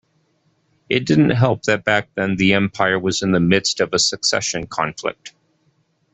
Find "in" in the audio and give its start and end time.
3.21-3.33